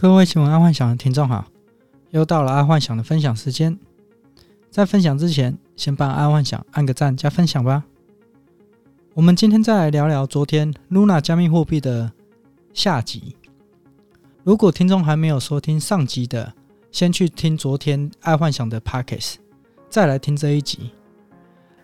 [0.00, 1.44] 各位喜欢阿幻想的听众好，
[2.10, 3.76] 又到了阿幻想的分享时间。
[4.70, 7.82] 在分享之前，先帮阿幻想按个赞加分享吧。
[9.14, 12.12] 我们今天再来聊聊昨天 Luna 加密货币的
[12.72, 13.34] 下集。
[14.44, 16.54] 如果听众还没有收听上集的，
[16.92, 19.34] 先去听昨天爱幻想的 Pockets，
[19.90, 20.92] 再来听这一集。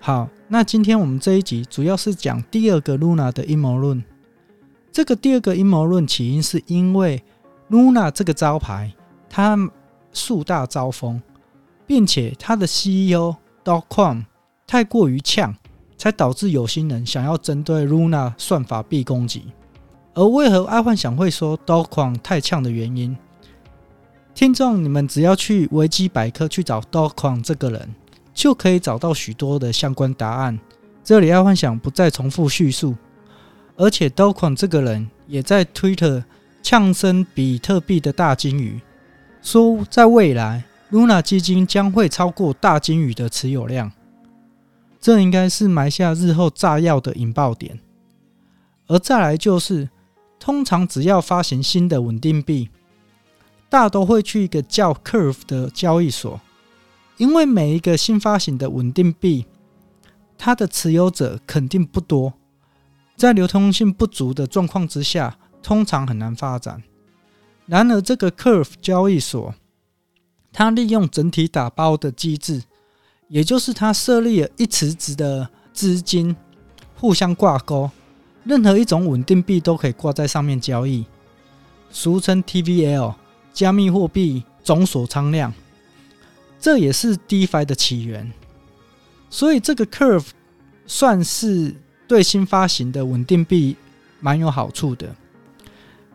[0.00, 4.04] 好，那今天我们这一集主要是讲第二个 Luna 的阴谋论。
[4.92, 7.24] 这个第二个阴谋论起因是因为
[7.72, 8.92] Luna 这个招牌，
[9.30, 9.58] 它
[10.12, 11.22] 树大招风，
[11.86, 14.26] 并且它的 CEO Do Kwon
[14.66, 15.54] 太过于呛，
[15.96, 19.46] 才导致有心人想要针对 Luna 算法币攻击。
[20.12, 23.16] 而为何爱幻想会说 Do Kwon 太呛的原因，
[24.34, 27.94] 听众你们只要去维基百科去找 Do Kwon 这个人，
[28.34, 30.60] 就可以找到许多的相关答案。
[31.02, 32.94] 这里爱幻想不再重复叙述。
[33.76, 36.22] 而且 Do Kwon 这个人也在 Twitter
[36.62, 38.80] 呛声比特币的大鲸鱼，
[39.42, 43.90] 说在未来 Luna 基金将会超过大鲸鱼的持有量，
[45.00, 47.80] 这应该是埋下日后炸药的引爆点。
[48.86, 49.88] 而再来就是，
[50.38, 52.68] 通常只要发行新的稳定币，
[53.68, 56.40] 大都会去一个叫 Curve 的交易所，
[57.16, 59.46] 因为每一个新发行的稳定币，
[60.38, 62.34] 它的持有者肯定不多。
[63.16, 66.82] 在流通性不足的状况之下，通常很难发展。
[67.66, 69.54] 然而，这个 Curve 交易所，
[70.52, 72.62] 它利用整体打包的机制，
[73.28, 76.34] 也就是它设立了一池子的资金
[76.96, 77.90] 互相挂钩，
[78.44, 81.06] 任何一种稳定币都可以挂在上面交易，
[81.90, 83.14] 俗称 TVL
[83.52, 85.52] 加密货币总锁仓量，
[86.58, 88.32] 这也是 DeFi 的起源。
[89.30, 90.28] 所以，这个 Curve
[90.86, 91.76] 算是。
[92.08, 93.74] 对新发行的稳定币
[94.20, 95.16] 蛮有好处的，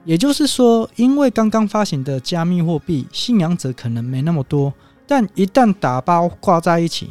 [0.08, 4.74] 也就是说，因为刚刚发行的加密货币信仰者可能没那么多，
[5.06, 7.10] 但一旦打包挂在一起，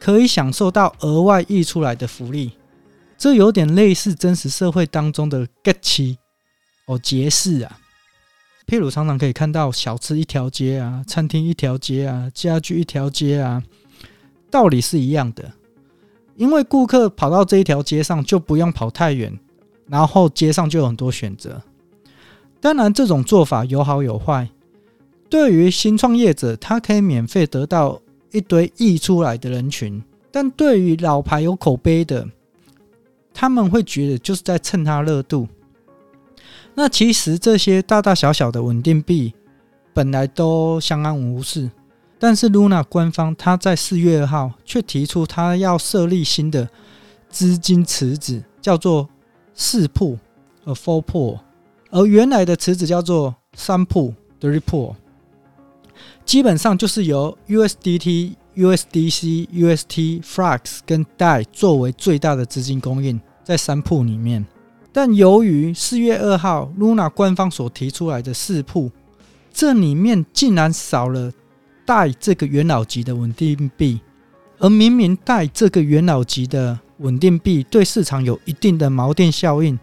[0.00, 2.52] 可以享受到额外溢出来的福利。
[3.18, 6.16] 这有点类似真实社会当中的 get 期
[6.86, 7.78] 哦，节市啊，
[8.66, 13.62] 譬如常常可以看到小吃一条街啊，餐厅一条街啊，家具一条街啊，
[14.50, 15.52] 道理是一样的。
[16.36, 19.38] 因为顾客跑到这一条街上就不用跑太远，
[19.86, 21.62] 然后街上就有很多选择。
[22.62, 24.48] 当然，这种做法有好有坏。
[25.28, 28.00] 对于新创业者，他可以免费得到
[28.30, 30.00] 一堆溢出来的人群；
[30.30, 32.24] 但对于老牌有口碑的，
[33.34, 35.48] 他们会觉得就是在蹭他热度。
[36.74, 39.34] 那其实这些大大小小的稳定币
[39.92, 41.68] 本来都相安无事。
[42.16, 46.68] 但是 Luna 官方他在四月二号却提出，他要设立新的
[47.28, 49.08] 资金池子，叫做
[49.52, 50.16] 四铺
[50.64, 51.40] 和 Four Pool，
[51.92, 54.94] 而原来的池子叫做三铺的 report，
[56.24, 64.44] 基本上就是由 USDT、USDC、UST、Flux 跟 DAI 作为最大的资金供应在三铺里面。
[64.90, 68.90] 但由于四月二号 Luna 官方所提出来的四铺，
[69.52, 71.30] 这里面竟然少了。
[71.84, 74.00] DAI 这个元老级的稳定币，
[74.58, 79.76] 而明明 DAI 这个元老级的稳定币对市场有一定的锚定效应，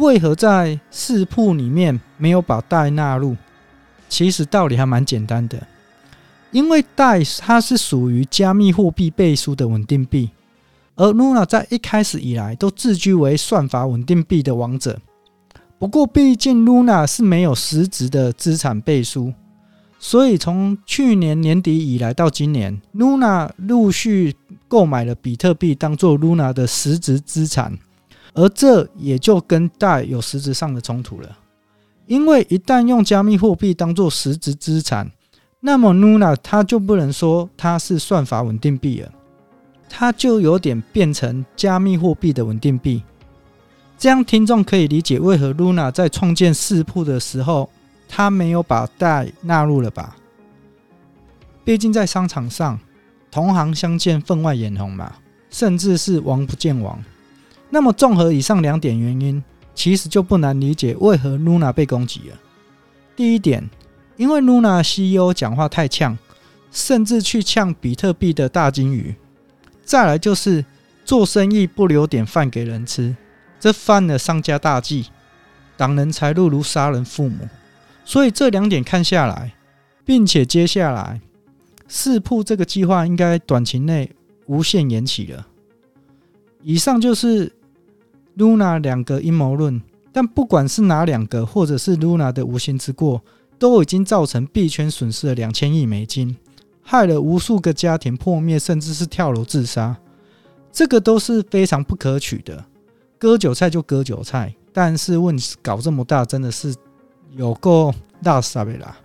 [0.00, 3.36] 为何在四铺里面没有把代纳入？
[4.08, 5.66] 其实道理还蛮简单的，
[6.50, 10.30] 因为代它是属于加密货币背书的稳定币，
[10.96, 14.98] 而 Luna 在一开始以来都自居为算法稳定币的王者。
[15.78, 19.32] 不过，毕竟 Luna 是没有实质的资产背书。
[19.98, 24.34] 所以，从去年年底以来到今年，Luna 陆续
[24.66, 27.78] 购买了比特币当做 Luna 的实质资产，
[28.34, 31.38] 而这也就跟 DAI 有实质上的冲突了。
[32.06, 35.10] 因为一旦用加密货币当做实质资产，
[35.60, 39.12] 那么 Luna 它就不能说它是算法稳定币了，
[39.88, 43.02] 它就有点变成加密货币的稳定币。
[43.98, 47.68] 这样听众可以理解为何 Luna 在创建四铺的时候。
[48.12, 50.16] 他没有把 DAI 纳入了吧？
[51.62, 52.80] 毕竟在商场上，
[53.30, 55.12] 同行相见分外眼红嘛，
[55.48, 57.00] 甚至是王不见王。
[57.70, 59.42] 那么综合以上两点原因，
[59.74, 62.38] 其实就不难理解为何 Luna 被攻击了。
[63.14, 63.70] 第一点，
[64.16, 66.18] 因为 Luna CEO 讲话太呛，
[66.72, 69.14] 甚至去呛比特币的大鲸鱼。
[69.84, 70.64] 再来就是
[71.04, 73.16] 做生意不留点饭给人吃，
[73.58, 75.06] 这犯了商家大忌，
[75.76, 77.48] 挡人财路如杀人父母。
[78.04, 79.54] 所以这两点看下来，
[80.04, 81.20] 并且接下来
[81.86, 84.10] 四铺这个计划应该短期内
[84.46, 85.46] 无限延期了。
[86.62, 87.52] 以上就是
[88.36, 89.80] Luna 两个阴谋论，
[90.12, 93.22] 但不管是哪两个，或者是 Luna 的无心之过，
[93.58, 96.36] 都已经造成币圈损失了两千亿美金，
[96.82, 99.96] 害了无数个家庭破灭，甚至是跳楼自杀，
[100.72, 102.64] 这个都是非常不可取的。
[103.18, 106.74] 割韭菜就割韭菜，但是问题搞这么大，真的是
[107.36, 107.92] 有够
[108.22, 108.96] 大傻逼啦！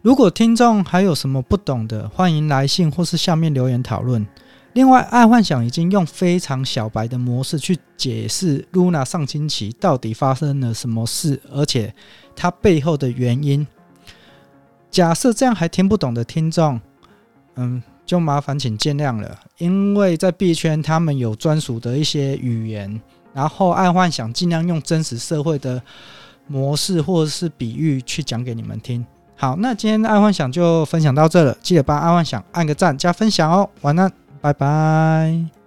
[0.00, 4.26] 如果听众还有什么不懂的，欢迎来信或是下面留言讨论。
[4.74, 11.94] 另外，爱幻想已经用非常小白的模式去解释 Luna 上星期到底发生了什么事，而且
[12.34, 13.66] 它背后的原因。
[14.90, 16.80] 假设这样还听不懂的听众，
[17.56, 23.00] 嗯，就麻烦请见谅了，因为在币圈他们有专属的一些语言，
[23.34, 25.82] 然后爱幻想尽量用真实社会的
[26.46, 29.04] 模式或者是比喻去讲给你们听。
[29.36, 33.68] 好，那今天的爱幻想就分享到这了，记得帮爱幻想按个赞加分享哦。
[33.80, 35.52] 晚安，拜拜。